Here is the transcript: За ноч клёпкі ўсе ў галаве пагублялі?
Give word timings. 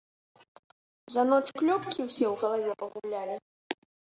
За 1.15 1.21
ноч 1.29 1.43
клёпкі 1.57 1.99
ўсе 2.07 2.25
ў 2.31 2.33
галаве 2.45 2.71
пагублялі? 2.81 3.35